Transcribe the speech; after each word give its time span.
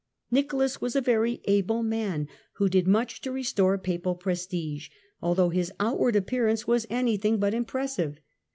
Nicholas 0.31 0.81
was 0.81 0.95
a 0.95 0.99
very 1.01 1.41
able 1.45 1.83
man, 1.83 2.27
who 2.53 2.67
did 2.67 2.87
much 2.87 3.21
to 3.21 3.31
restore 3.31 3.77
Papal 3.77 4.15
prestige, 4.15 4.89
although 5.21 5.49
his 5.49 5.71
outward 5.79 6.15
appearance 6.15 6.65
was 6.65 6.87
anything 6.89 7.37
but 7.37 7.53
impressive. 7.53 8.17